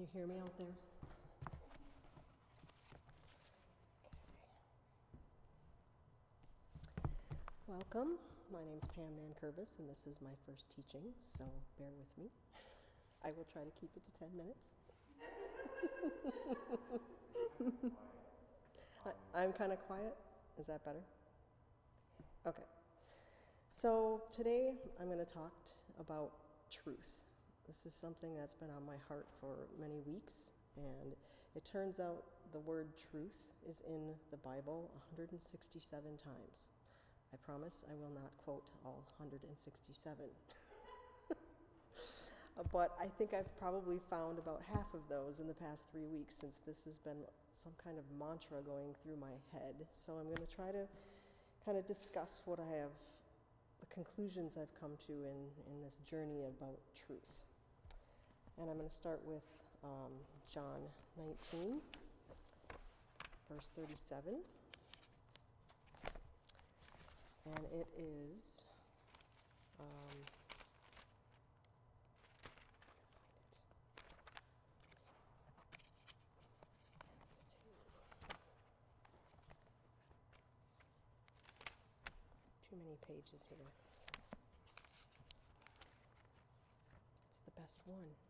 you 0.00 0.08
hear 0.14 0.26
me 0.26 0.38
out 0.38 0.56
there? 0.56 0.66
Welcome. 7.66 8.16
My 8.50 8.60
name 8.60 8.78
is 8.82 8.88
Pam 8.94 9.04
Nan 9.14 9.26
Nankervis, 9.28 9.78
and 9.78 9.90
this 9.90 10.06
is 10.06 10.22
my 10.22 10.30
first 10.46 10.70
teaching, 10.74 11.02
so 11.36 11.44
bear 11.78 11.88
with 11.98 12.08
me. 12.16 12.30
I 13.22 13.28
will 13.36 13.44
try 13.52 13.62
to 13.62 13.70
keep 13.78 13.90
it 13.94 14.02
to 14.06 14.12
10 14.18 14.28
minutes. 14.38 14.72
I, 19.34 19.44
am 19.44 19.52
kind 19.52 19.72
of 19.72 19.80
quiet. 19.80 20.16
Is 20.58 20.68
that 20.68 20.82
better? 20.82 21.02
Okay. 22.46 22.64
So 23.68 24.22
today 24.34 24.72
I'm 24.98 25.08
going 25.08 25.18
to 25.18 25.26
talk 25.30 25.52
about 25.98 26.32
truth. 26.70 27.20
This 27.70 27.86
is 27.86 27.94
something 27.94 28.34
that's 28.34 28.58
been 28.58 28.74
on 28.74 28.84
my 28.84 28.98
heart 29.06 29.28
for 29.38 29.70
many 29.78 30.02
weeks, 30.02 30.50
and 30.74 31.14
it 31.54 31.62
turns 31.62 32.00
out 32.00 32.24
the 32.50 32.58
word 32.58 32.88
truth 32.98 33.38
is 33.62 33.80
in 33.86 34.10
the 34.32 34.36
Bible 34.38 34.90
167 35.14 35.78
times. 36.18 36.74
I 37.32 37.36
promise 37.46 37.84
I 37.86 37.94
will 37.94 38.10
not 38.10 38.34
quote 38.42 38.64
all 38.84 39.06
167. 39.22 39.54
but 42.72 42.90
I 42.98 43.06
think 43.06 43.34
I've 43.38 43.56
probably 43.56 44.00
found 44.10 44.40
about 44.40 44.62
half 44.66 44.92
of 44.92 45.06
those 45.08 45.38
in 45.38 45.46
the 45.46 45.54
past 45.54 45.84
three 45.92 46.08
weeks 46.10 46.34
since 46.34 46.58
this 46.66 46.82
has 46.90 46.98
been 46.98 47.22
some 47.54 47.72
kind 47.78 47.98
of 47.98 48.04
mantra 48.18 48.66
going 48.66 48.98
through 49.00 49.16
my 49.22 49.38
head. 49.54 49.78
So 49.92 50.14
I'm 50.14 50.26
going 50.26 50.42
to 50.42 50.52
try 50.52 50.72
to 50.72 50.90
kind 51.64 51.78
of 51.78 51.86
discuss 51.86 52.42
what 52.46 52.58
I 52.58 52.66
have, 52.82 52.90
the 53.78 53.86
conclusions 53.94 54.58
I've 54.60 54.74
come 54.74 54.98
to 55.06 55.12
in, 55.12 55.38
in 55.70 55.78
this 55.86 56.00
journey 56.10 56.42
about 56.42 56.74
truth. 57.06 57.46
And 58.58 58.68
I'm 58.70 58.76
going 58.76 58.88
to 58.88 58.94
start 58.94 59.20
with 59.24 59.42
um, 59.82 60.12
John 60.52 60.80
19, 61.16 61.80
verse 63.50 63.66
37. 63.76 64.34
And 67.46 67.64
it 67.72 67.86
is. 67.98 68.60
Um, 69.80 70.24
too 82.68 82.76
many 82.76 82.96
pages 83.06 83.46
here. 83.48 83.58
It's 87.26 87.40
the 87.46 87.60
best 87.60 87.80
one. 87.86 88.29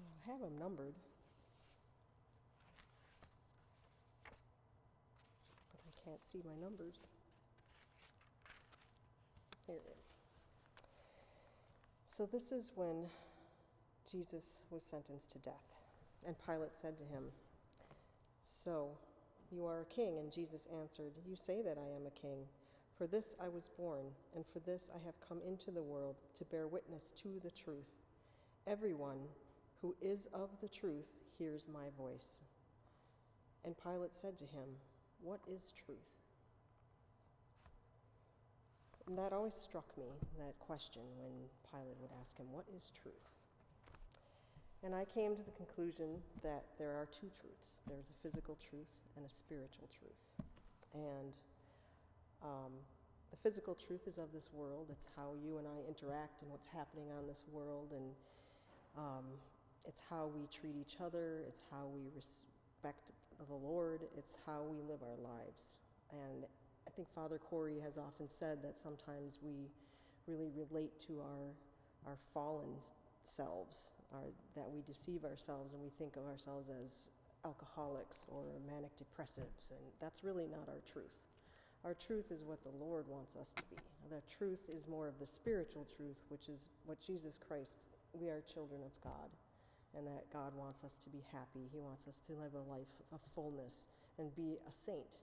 I 0.00 0.30
have 0.30 0.40
them 0.40 0.58
numbered. 0.58 0.94
But 5.72 5.80
I 5.86 5.92
can't 6.04 6.24
see 6.24 6.42
my 6.44 6.54
numbers. 6.62 6.96
Here 9.66 9.76
it 9.76 9.96
is. 9.98 10.16
So, 12.04 12.26
this 12.26 12.52
is 12.52 12.72
when 12.74 13.06
Jesus 14.10 14.62
was 14.70 14.82
sentenced 14.82 15.30
to 15.32 15.38
death. 15.38 15.54
And 16.26 16.36
Pilate 16.44 16.76
said 16.76 16.98
to 16.98 17.04
him, 17.04 17.24
So, 18.42 18.90
you 19.50 19.64
are 19.66 19.80
a 19.80 19.84
king? 19.84 20.18
And 20.18 20.32
Jesus 20.32 20.68
answered, 20.80 21.12
You 21.26 21.36
say 21.36 21.62
that 21.62 21.78
I 21.78 21.96
am 21.96 22.06
a 22.06 22.20
king. 22.20 22.46
For 22.98 23.06
this 23.06 23.34
I 23.42 23.48
was 23.48 23.70
born, 23.78 24.04
and 24.36 24.44
for 24.46 24.58
this 24.60 24.90
I 24.94 25.04
have 25.06 25.14
come 25.26 25.40
into 25.46 25.70
the 25.70 25.82
world 25.82 26.16
to 26.38 26.44
bear 26.44 26.68
witness 26.68 27.12
to 27.22 27.40
the 27.42 27.50
truth. 27.50 27.88
Everyone 28.66 29.20
who 29.80 29.94
is 30.00 30.28
of 30.32 30.50
the 30.60 30.68
truth 30.68 31.08
hears 31.38 31.66
my 31.72 31.88
voice. 31.96 32.40
And 33.64 33.74
Pilate 33.82 34.14
said 34.14 34.38
to 34.38 34.44
him, 34.44 34.68
What 35.22 35.40
is 35.46 35.72
truth? 35.84 35.98
And 39.06 39.18
that 39.18 39.32
always 39.32 39.54
struck 39.54 39.86
me, 39.98 40.06
that 40.38 40.58
question, 40.58 41.02
when 41.18 41.32
Pilate 41.70 41.96
would 42.00 42.10
ask 42.20 42.36
him, 42.36 42.46
What 42.52 42.64
is 42.76 42.92
truth? 43.02 43.30
And 44.82 44.94
I 44.94 45.04
came 45.04 45.36
to 45.36 45.42
the 45.42 45.50
conclusion 45.52 46.22
that 46.42 46.64
there 46.78 46.90
are 46.90 47.06
two 47.12 47.28
truths 47.38 47.80
there's 47.86 48.08
a 48.08 48.16
physical 48.22 48.56
truth 48.56 48.88
and 49.16 49.26
a 49.26 49.28
spiritual 49.28 49.88
truth. 49.92 50.46
And 50.94 51.32
um, 52.42 52.72
the 53.30 53.36
physical 53.36 53.74
truth 53.74 54.06
is 54.06 54.16
of 54.16 54.32
this 54.32 54.48
world, 54.52 54.88
it's 54.90 55.06
how 55.16 55.34
you 55.44 55.58
and 55.58 55.66
I 55.66 55.86
interact 55.86 56.40
and 56.42 56.50
what's 56.50 56.66
happening 56.66 57.06
on 57.16 57.26
this 57.26 57.44
world. 57.52 57.92
And 57.92 58.08
um, 58.96 59.24
it's 59.86 60.00
how 60.10 60.30
we 60.34 60.46
treat 60.46 60.76
each 60.76 60.96
other, 61.00 61.42
it's 61.48 61.62
how 61.70 61.86
we 61.92 62.02
respect 62.14 63.10
the 63.48 63.54
Lord, 63.54 64.02
it's 64.16 64.36
how 64.46 64.62
we 64.62 64.78
live 64.82 65.00
our 65.02 65.16
lives. 65.22 65.78
And 66.12 66.44
I 66.86 66.90
think 66.90 67.08
Father 67.14 67.38
Corey 67.38 67.78
has 67.82 67.96
often 67.96 68.28
said 68.28 68.62
that 68.62 68.78
sometimes 68.78 69.38
we 69.42 69.70
really 70.26 70.50
relate 70.54 70.92
to 71.06 71.20
our, 71.20 71.54
our 72.06 72.18
fallen 72.34 72.68
selves, 73.22 73.90
our, 74.12 74.28
that 74.56 74.68
we 74.68 74.82
deceive 74.82 75.24
ourselves 75.24 75.72
and 75.72 75.82
we 75.82 75.90
think 75.90 76.16
of 76.16 76.26
ourselves 76.26 76.70
as 76.70 77.02
alcoholics 77.44 78.26
or 78.28 78.44
manic 78.66 78.90
depressives, 78.98 79.70
and 79.70 79.80
that's 80.00 80.22
really 80.22 80.46
not 80.46 80.68
our 80.68 80.82
truth. 80.92 81.16
Our 81.84 81.94
truth 81.94 82.30
is 82.30 82.42
what 82.44 82.62
the 82.62 82.84
Lord 82.84 83.06
wants 83.08 83.36
us 83.36 83.52
to 83.56 83.62
be. 83.70 83.76
The 84.10 84.20
truth 84.28 84.68
is 84.68 84.86
more 84.86 85.08
of 85.08 85.18
the 85.18 85.26
spiritual 85.26 85.86
truth, 85.96 86.18
which 86.28 86.50
is 86.50 86.68
what 86.84 86.98
Jesus 87.00 87.38
Christ, 87.48 87.76
we 88.12 88.28
are 88.28 88.42
children 88.52 88.82
of 88.84 88.92
God 89.02 89.30
and 89.96 90.06
that 90.06 90.24
God 90.32 90.54
wants 90.54 90.84
us 90.84 90.98
to 91.04 91.10
be 91.10 91.22
happy. 91.32 91.68
He 91.72 91.80
wants 91.80 92.06
us 92.06 92.18
to 92.26 92.32
live 92.32 92.54
a 92.54 92.70
life 92.70 92.94
of 93.12 93.20
fullness 93.34 93.88
and 94.18 94.34
be 94.34 94.58
a 94.68 94.72
saint. 94.72 95.18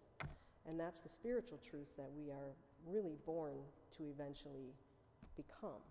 And 0.68 0.80
that's 0.80 1.00
the 1.02 1.10
spiritual 1.10 1.60
truth 1.60 1.96
that 1.98 2.10
we 2.16 2.30
are 2.32 2.56
really 2.86 3.18
born 3.26 3.56
to 3.98 4.04
eventually 4.10 4.74
become 5.36 5.82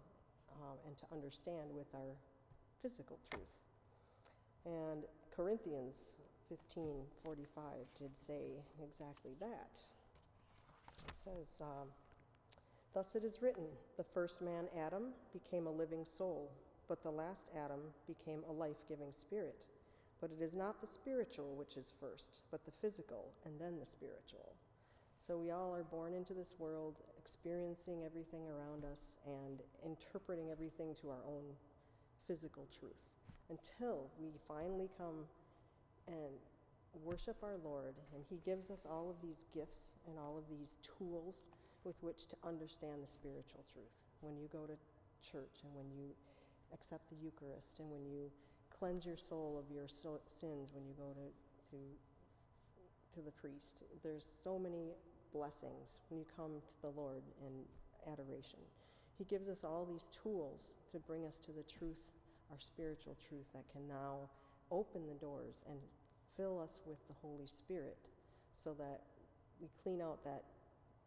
um, 0.52 0.76
and 0.86 0.96
to 0.98 1.04
understand 1.12 1.70
with 1.72 1.86
our 1.94 2.16
physical 2.82 3.18
truth. 3.30 3.60
And 4.64 5.04
Corinthians 5.34 6.18
15:45 6.50 7.86
did 7.98 8.16
say 8.16 8.62
exactly 8.82 9.34
that. 9.40 9.78
It 11.08 11.16
says, 11.16 11.60
um, 11.60 11.92
"Thus 12.92 13.14
it 13.14 13.24
is 13.24 13.42
written: 13.42 13.66
The 13.96 14.04
first 14.04 14.40
man, 14.40 14.68
Adam, 14.76 15.14
became 15.32 15.66
a 15.66 15.70
living 15.70 16.04
soul." 16.04 16.50
But 16.88 17.02
the 17.02 17.10
last 17.10 17.50
Adam 17.56 17.80
became 18.06 18.42
a 18.48 18.52
life 18.52 18.82
giving 18.88 19.12
spirit. 19.12 19.66
But 20.20 20.30
it 20.30 20.42
is 20.42 20.54
not 20.54 20.80
the 20.80 20.86
spiritual 20.86 21.54
which 21.56 21.76
is 21.76 21.92
first, 22.00 22.40
but 22.50 22.64
the 22.64 22.70
physical, 22.70 23.32
and 23.44 23.60
then 23.60 23.78
the 23.78 23.86
spiritual. 23.86 24.54
So 25.16 25.36
we 25.36 25.50
all 25.50 25.74
are 25.74 25.82
born 25.82 26.14
into 26.14 26.34
this 26.34 26.54
world, 26.58 26.96
experiencing 27.18 28.04
everything 28.04 28.46
around 28.48 28.84
us 28.84 29.16
and 29.26 29.60
interpreting 29.84 30.50
everything 30.50 30.94
to 31.00 31.10
our 31.10 31.24
own 31.26 31.44
physical 32.26 32.66
truth 32.78 33.10
until 33.50 34.10
we 34.18 34.30
finally 34.46 34.88
come 34.96 35.24
and 36.08 36.32
worship 37.04 37.36
our 37.42 37.56
Lord, 37.62 37.94
and 38.14 38.24
He 38.28 38.38
gives 38.44 38.70
us 38.70 38.86
all 38.88 39.10
of 39.10 39.16
these 39.22 39.44
gifts 39.52 39.94
and 40.08 40.18
all 40.18 40.38
of 40.38 40.44
these 40.48 40.78
tools 40.98 41.46
with 41.84 41.96
which 42.02 42.26
to 42.28 42.36
understand 42.44 43.02
the 43.02 43.06
spiritual 43.06 43.64
truth. 43.72 43.92
When 44.20 44.36
you 44.36 44.48
go 44.52 44.66
to 44.66 44.74
church 45.30 45.62
and 45.64 45.74
when 45.74 45.86
you 45.92 46.14
accept 46.72 47.08
the 47.10 47.16
Eucharist 47.16 47.80
and 47.80 47.90
when 47.90 48.04
you 48.06 48.30
cleanse 48.78 49.06
your 49.06 49.16
soul 49.16 49.58
of 49.58 49.74
your 49.74 49.88
so- 49.88 50.20
sins 50.26 50.72
when 50.74 50.84
you 50.86 50.94
go 50.94 51.14
to, 51.14 51.26
to, 51.70 51.82
to 53.14 53.24
the 53.24 53.30
priest. 53.30 53.82
There's 54.02 54.24
so 54.42 54.58
many 54.58 54.92
blessings 55.32 55.98
when 56.08 56.18
you 56.20 56.26
come 56.36 56.60
to 56.60 56.82
the 56.82 57.00
Lord 57.00 57.22
in 57.40 58.12
adoration. 58.12 58.60
He 59.18 59.24
gives 59.24 59.48
us 59.48 59.64
all 59.64 59.86
these 59.86 60.08
tools 60.22 60.72
to 60.92 60.98
bring 60.98 61.24
us 61.24 61.38
to 61.40 61.52
the 61.52 61.62
truth, 61.62 62.12
our 62.50 62.60
spiritual 62.60 63.16
truth 63.28 63.46
that 63.54 63.64
can 63.72 63.88
now 63.88 64.28
open 64.70 65.06
the 65.06 65.14
doors 65.14 65.64
and 65.68 65.78
fill 66.36 66.60
us 66.60 66.80
with 66.86 66.98
the 67.08 67.14
Holy 67.22 67.46
Spirit 67.46 67.96
so 68.52 68.74
that 68.74 69.00
we 69.60 69.68
clean 69.82 70.02
out 70.02 70.22
that 70.24 70.44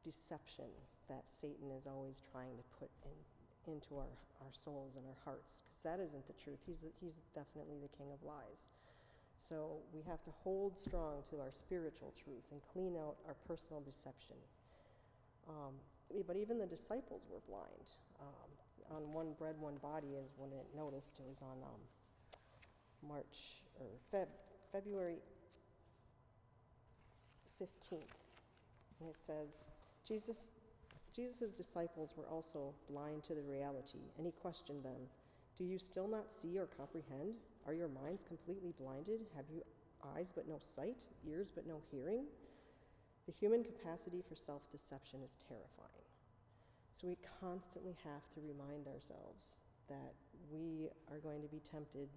deception 0.03 0.65
that 1.07 1.23
Satan 1.27 1.71
is 1.77 1.85
always 1.85 2.21
trying 2.31 2.55
to 2.57 2.63
put 2.79 2.89
in 3.03 3.38
into 3.69 3.97
our, 3.97 4.11
our 4.41 4.53
souls 4.53 4.97
and 4.97 5.05
our 5.05 5.17
hearts, 5.23 5.63
because 5.63 5.81
that 5.85 6.03
isn't 6.03 6.25
the 6.27 6.33
truth. 6.33 6.59
He's, 6.65 6.83
he's 6.99 7.19
definitely 7.33 7.77
the 7.81 7.91
king 7.95 8.11
of 8.11 8.21
lies. 8.25 8.69
So 9.39 9.79
we 9.93 10.01
have 10.07 10.21
to 10.25 10.31
hold 10.43 10.77
strong 10.77 11.23
to 11.31 11.39
our 11.39 11.51
spiritual 11.51 12.13
truth 12.23 12.43
and 12.51 12.59
clean 12.73 12.97
out 12.97 13.15
our 13.27 13.35
personal 13.47 13.81
deception. 13.81 14.35
Um, 15.47 15.73
but 16.27 16.35
even 16.35 16.57
the 16.57 16.67
disciples 16.67 17.27
were 17.31 17.39
blind. 17.47 17.87
Um, 18.19 18.49
on 18.91 19.13
one 19.13 19.33
bread, 19.37 19.55
one 19.59 19.77
body 19.81 20.17
is 20.19 20.33
when 20.37 20.51
it 20.51 20.67
noticed. 20.75 21.19
It 21.19 21.25
was 21.29 21.41
on 21.41 21.57
um, 21.63 21.81
March 23.07 23.63
or 23.79 23.87
Feb, 24.11 24.27
February 24.71 25.19
15th. 27.61 28.19
And 28.99 29.09
it 29.09 29.17
says, 29.17 29.65
Jesus 30.07 30.49
Jesus' 31.15 31.53
disciples 31.53 32.13
were 32.15 32.27
also 32.27 32.73
blind 32.89 33.23
to 33.25 33.33
the 33.33 33.41
reality, 33.41 33.99
and 34.17 34.25
he 34.25 34.31
questioned 34.31 34.83
them 34.83 35.01
Do 35.57 35.63
you 35.63 35.77
still 35.77 36.07
not 36.07 36.31
see 36.31 36.57
or 36.57 36.67
comprehend? 36.67 37.35
Are 37.65 37.73
your 37.73 37.89
minds 37.89 38.23
completely 38.23 38.73
blinded? 38.79 39.21
Have 39.35 39.45
you 39.53 39.61
eyes 40.15 40.31
but 40.33 40.47
no 40.47 40.57
sight, 40.59 41.03
ears 41.27 41.51
but 41.53 41.67
no 41.67 41.81
hearing? 41.91 42.25
The 43.25 43.33
human 43.33 43.63
capacity 43.63 44.23
for 44.27 44.35
self 44.35 44.61
deception 44.71 45.21
is 45.23 45.37
terrifying. 45.47 46.07
So 46.93 47.07
we 47.07 47.17
constantly 47.39 47.95
have 48.03 48.27
to 48.33 48.41
remind 48.41 48.87
ourselves 48.87 49.61
that 49.87 50.13
we 50.51 50.89
are 51.11 51.19
going 51.19 51.41
to 51.41 51.47
be 51.47 51.61
tempted 51.61 52.09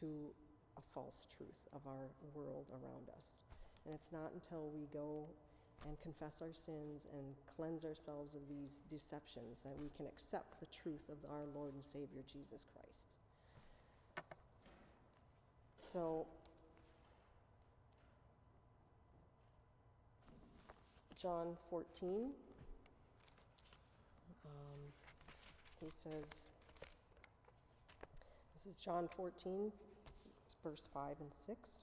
to 0.00 0.30
a 0.76 0.82
false 0.92 1.26
truth 1.36 1.68
of 1.72 1.80
our 1.86 2.10
world 2.34 2.66
around 2.70 3.08
us. 3.16 3.36
And 3.84 3.94
it's 3.94 4.12
not 4.12 4.32
until 4.34 4.70
we 4.70 4.86
go 4.92 5.26
and 5.86 6.00
confess 6.00 6.40
our 6.40 6.52
sins 6.52 7.06
and 7.12 7.34
cleanse 7.56 7.84
ourselves 7.84 8.34
of 8.34 8.40
these 8.48 8.80
deceptions 8.90 9.62
that 9.62 9.76
we 9.78 9.90
can 9.96 10.06
accept 10.06 10.58
the 10.60 10.66
truth 10.66 11.08
of 11.08 11.18
our 11.30 11.44
Lord 11.54 11.74
and 11.74 11.84
Savior 11.84 12.22
Jesus 12.30 12.64
Christ. 12.72 13.06
So, 15.76 16.26
John 21.20 21.56
14, 21.70 22.30
um, 24.44 24.80
he 25.80 25.86
says, 25.90 26.48
this 28.52 28.66
is 28.66 28.76
John 28.76 29.08
14, 29.16 29.70
verse 30.62 30.88
5 30.92 31.16
and 31.20 31.30
6. 31.32 31.80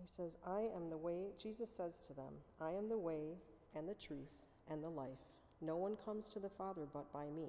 He 0.00 0.06
says, 0.06 0.36
I 0.46 0.60
am 0.74 0.90
the 0.90 0.96
way, 0.96 1.30
Jesus 1.40 1.70
says 1.70 2.00
to 2.06 2.14
them, 2.14 2.32
I 2.60 2.70
am 2.70 2.88
the 2.88 2.98
way 2.98 3.36
and 3.74 3.88
the 3.88 3.94
truth 3.94 4.42
and 4.70 4.82
the 4.82 4.88
life. 4.88 5.22
No 5.60 5.76
one 5.76 5.96
comes 6.04 6.26
to 6.28 6.38
the 6.38 6.48
Father 6.48 6.82
but 6.92 7.12
by 7.12 7.26
me. 7.30 7.48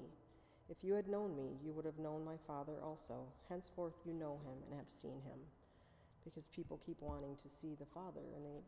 If 0.70 0.84
you 0.84 0.94
had 0.94 1.08
known 1.08 1.36
me, 1.36 1.58
you 1.64 1.74
would 1.74 1.86
have 1.86 2.00
known 2.00 2.26
my 2.26 2.38
Father 2.48 2.74
also. 2.84 3.26
Henceforth 3.50 3.94
you 4.06 4.14
know 4.14 4.40
him 4.46 4.58
and 4.70 4.80
have 4.80 4.90
seen 4.90 5.22
him. 5.26 5.40
Because 6.24 6.48
people 6.48 6.82
keep 6.86 7.02
wanting 7.02 7.36
to 7.42 7.50
see 7.50 7.76
the 7.78 7.86
Father, 7.86 8.22
and 8.36 8.46
they, 8.46 8.62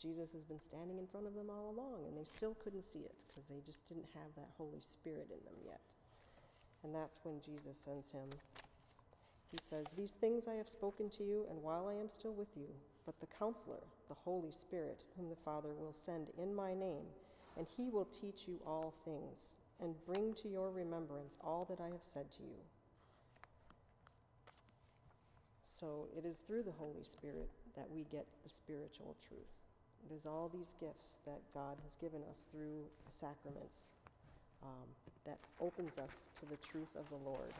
Jesus 0.00 0.30
has 0.32 0.44
been 0.44 0.60
standing 0.60 0.98
in 0.98 1.06
front 1.06 1.26
of 1.26 1.34
them 1.34 1.50
all 1.50 1.70
along, 1.74 2.06
and 2.06 2.16
they 2.16 2.24
still 2.24 2.54
couldn't 2.62 2.84
see 2.84 3.00
it 3.00 3.14
because 3.26 3.48
they 3.48 3.60
just 3.66 3.88
didn't 3.88 4.06
have 4.14 4.30
that 4.36 4.54
Holy 4.56 4.80
Spirit 4.80 5.26
in 5.30 5.42
them 5.44 5.58
yet. 5.66 5.80
And 6.84 6.94
that's 6.94 7.18
when 7.24 7.40
Jesus 7.40 7.76
sends 7.76 8.10
him. 8.10 8.30
He 9.50 9.58
says, 9.62 9.86
These 9.96 10.12
things 10.12 10.46
I 10.46 10.54
have 10.54 10.68
spoken 10.68 11.10
to 11.10 11.24
you, 11.24 11.46
and 11.50 11.60
while 11.60 11.88
I 11.88 11.94
am 11.94 12.08
still 12.08 12.34
with 12.34 12.56
you, 12.56 12.68
but 13.04 13.18
the 13.20 13.26
counselor, 13.38 13.82
the 14.08 14.14
Holy 14.14 14.52
Spirit, 14.52 15.04
whom 15.16 15.28
the 15.28 15.36
Father 15.44 15.72
will 15.74 15.92
send 15.92 16.28
in 16.38 16.54
my 16.54 16.74
name, 16.74 17.06
and 17.56 17.66
he 17.76 17.90
will 17.90 18.06
teach 18.06 18.46
you 18.46 18.60
all 18.66 18.94
things, 19.04 19.54
and 19.80 19.94
bring 20.06 20.34
to 20.34 20.48
your 20.48 20.70
remembrance 20.70 21.36
all 21.40 21.66
that 21.68 21.80
I 21.80 21.88
have 21.88 22.04
said 22.04 22.30
to 22.32 22.42
you. 22.42 22.60
So 25.62 26.06
it 26.16 26.24
is 26.24 26.38
through 26.38 26.62
the 26.62 26.78
Holy 26.78 27.02
Spirit 27.02 27.50
that 27.74 27.90
we 27.90 28.04
get 28.04 28.26
the 28.44 28.50
spiritual 28.50 29.16
truth. 29.26 29.50
It 30.08 30.14
is 30.14 30.26
all 30.26 30.50
these 30.52 30.74
gifts 30.78 31.18
that 31.26 31.40
God 31.54 31.76
has 31.82 31.94
given 31.96 32.22
us 32.30 32.46
through 32.52 32.84
the 33.06 33.12
sacraments 33.12 33.88
um, 34.62 34.86
that 35.26 35.38
opens 35.60 35.98
us 35.98 36.26
to 36.38 36.46
the 36.46 36.56
truth 36.56 36.94
of 36.96 37.08
the 37.08 37.18
Lord. 37.28 37.52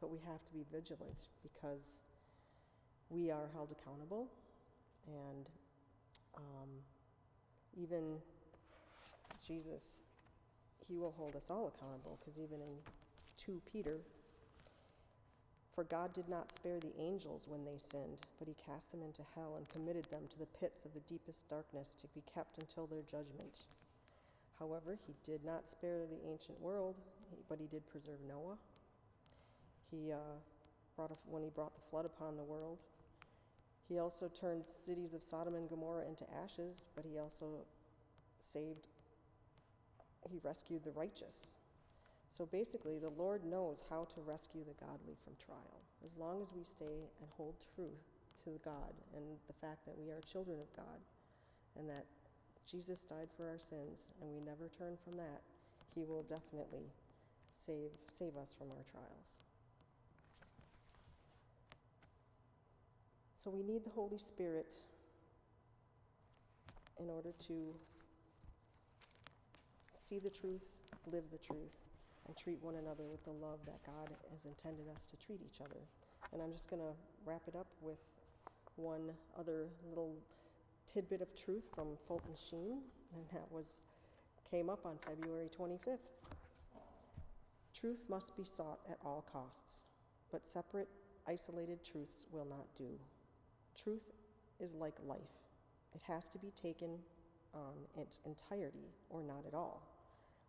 But 0.00 0.10
we 0.10 0.18
have 0.26 0.42
to 0.44 0.52
be 0.52 0.64
vigilant 0.72 1.28
because 1.42 2.00
we 3.10 3.30
are 3.30 3.48
held 3.52 3.70
accountable, 3.72 4.28
and 5.06 5.46
um, 6.36 6.68
even 7.76 8.16
Jesus, 9.46 10.02
he 10.88 10.96
will 10.96 11.14
hold 11.16 11.36
us 11.36 11.50
all 11.50 11.72
accountable 11.74 12.18
because 12.20 12.38
even 12.38 12.60
in 12.60 12.76
2 13.36 13.60
Peter, 13.70 13.98
for 15.74 15.84
God 15.84 16.12
did 16.12 16.28
not 16.28 16.52
spare 16.52 16.78
the 16.78 16.92
angels 16.98 17.46
when 17.48 17.64
they 17.64 17.78
sinned, 17.78 18.20
but 18.38 18.48
he 18.48 18.54
cast 18.66 18.90
them 18.90 19.02
into 19.02 19.22
hell 19.34 19.54
and 19.56 19.68
committed 19.68 20.04
them 20.10 20.22
to 20.30 20.38
the 20.38 20.46
pits 20.58 20.84
of 20.84 20.92
the 20.94 21.00
deepest 21.08 21.48
darkness 21.48 21.94
to 22.00 22.06
be 22.08 22.22
kept 22.34 22.58
until 22.58 22.86
their 22.86 23.02
judgment. 23.02 23.58
However, 24.58 24.98
he 25.06 25.14
did 25.24 25.44
not 25.44 25.68
spare 25.68 26.04
the 26.06 26.30
ancient 26.30 26.60
world, 26.60 26.96
but 27.48 27.58
he 27.58 27.66
did 27.66 27.88
preserve 27.88 28.18
Noah. 28.28 28.58
He 29.90 30.12
uh, 30.12 30.36
brought 30.96 31.12
a, 31.12 31.14
when 31.26 31.42
he 31.42 31.48
brought 31.48 31.74
the 31.74 31.80
flood 31.90 32.04
upon 32.04 32.36
the 32.36 32.42
world. 32.42 32.78
He 33.90 33.98
also 33.98 34.28
turned 34.28 34.68
cities 34.68 35.14
of 35.14 35.22
Sodom 35.22 35.56
and 35.56 35.68
Gomorrah 35.68 36.06
into 36.06 36.24
ashes, 36.44 36.86
but 36.94 37.04
he 37.04 37.18
also 37.18 37.66
saved, 38.38 38.86
he 40.30 40.38
rescued 40.44 40.84
the 40.84 40.92
righteous. 40.92 41.50
So 42.28 42.46
basically, 42.46 43.00
the 43.00 43.10
Lord 43.10 43.44
knows 43.44 43.82
how 43.90 44.06
to 44.14 44.20
rescue 44.20 44.62
the 44.62 44.78
godly 44.78 45.16
from 45.24 45.34
trial. 45.44 45.82
As 46.04 46.16
long 46.16 46.40
as 46.40 46.54
we 46.54 46.62
stay 46.62 47.10
and 47.20 47.28
hold 47.36 47.56
true 47.74 47.90
to 48.44 48.60
God 48.64 48.94
and 49.16 49.24
the 49.48 49.58
fact 49.60 49.84
that 49.86 49.98
we 49.98 50.08
are 50.10 50.20
children 50.20 50.60
of 50.60 50.76
God 50.76 51.02
and 51.76 51.88
that 51.88 52.06
Jesus 52.70 53.02
died 53.02 53.28
for 53.36 53.48
our 53.48 53.58
sins 53.58 54.06
and 54.22 54.30
we 54.30 54.40
never 54.40 54.68
turn 54.68 54.96
from 55.02 55.16
that, 55.16 55.42
he 55.96 56.04
will 56.04 56.22
definitely 56.22 56.86
save, 57.50 57.90
save 58.06 58.36
us 58.36 58.54
from 58.56 58.70
our 58.70 58.84
trials. 58.88 59.40
So 63.42 63.48
we 63.48 63.62
need 63.62 63.86
the 63.86 63.90
Holy 63.90 64.18
Spirit 64.18 64.74
in 66.98 67.08
order 67.08 67.30
to 67.46 67.74
see 69.94 70.18
the 70.18 70.28
truth, 70.28 70.66
live 71.10 71.24
the 71.32 71.38
truth, 71.38 71.72
and 72.26 72.36
treat 72.36 72.62
one 72.62 72.74
another 72.74 73.04
with 73.10 73.24
the 73.24 73.30
love 73.30 73.60
that 73.64 73.82
God 73.86 74.10
has 74.30 74.44
intended 74.44 74.84
us 74.94 75.06
to 75.06 75.16
treat 75.16 75.40
each 75.40 75.62
other. 75.62 75.80
And 76.34 76.42
I'm 76.42 76.52
just 76.52 76.68
going 76.68 76.82
to 76.82 76.92
wrap 77.24 77.40
it 77.48 77.56
up 77.56 77.68
with 77.80 77.96
one 78.76 79.10
other 79.38 79.68
little 79.88 80.16
tidbit 80.92 81.22
of 81.22 81.34
truth 81.34 81.64
from 81.74 81.96
Fulton 82.06 82.34
Sheen, 82.36 82.82
and 83.14 83.24
that 83.32 83.50
was 83.50 83.84
came 84.50 84.68
up 84.68 84.84
on 84.84 84.98
February 84.98 85.48
25th. 85.58 85.96
Truth 87.72 88.04
must 88.10 88.36
be 88.36 88.44
sought 88.44 88.80
at 88.90 88.98
all 89.02 89.24
costs, 89.32 89.84
but 90.30 90.46
separate, 90.46 90.88
isolated 91.26 91.78
truths 91.82 92.26
will 92.30 92.44
not 92.44 92.66
do. 92.76 92.98
Truth 93.82 94.12
is 94.60 94.74
like 94.74 94.94
life. 95.06 95.18
It 95.94 96.00
has 96.06 96.28
to 96.28 96.38
be 96.38 96.52
taken 96.60 96.98
on 97.54 97.74
its 97.96 98.18
entirety 98.24 98.92
or 99.08 99.22
not 99.22 99.44
at 99.46 99.54
all. 99.54 99.82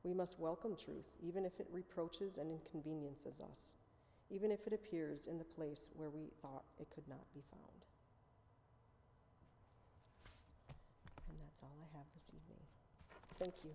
We 0.03 0.13
must 0.13 0.39
welcome 0.39 0.75
truth, 0.75 1.05
even 1.21 1.45
if 1.45 1.59
it 1.59 1.67
reproaches 1.71 2.37
and 2.37 2.51
inconveniences 2.51 3.41
us, 3.41 3.71
even 4.29 4.51
if 4.51 4.65
it 4.67 4.73
appears 4.73 5.27
in 5.27 5.37
the 5.37 5.43
place 5.43 5.89
where 5.95 6.09
we 6.09 6.29
thought 6.41 6.63
it 6.79 6.87
could 6.93 7.07
not 7.07 7.25
be 7.33 7.41
found. 7.51 7.85
And 11.29 11.37
that's 11.45 11.61
all 11.61 11.77
I 11.81 11.97
have 11.97 12.05
this 12.15 12.29
evening. 12.29 12.63
Thank 13.39 13.53
you. 13.63 13.71